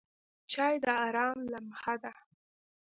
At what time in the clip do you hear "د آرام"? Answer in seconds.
0.83-1.37